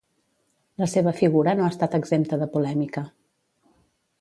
La 0.83 0.87
seva 0.93 1.13
figura 1.19 1.53
no 1.59 1.65
ha 1.65 1.69
estat 1.73 1.99
exempta 1.99 2.41
de 2.45 2.49
polèmica. 2.57 3.05